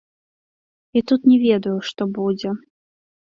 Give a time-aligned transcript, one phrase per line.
[0.99, 2.55] І тут не ведаю, што будзе.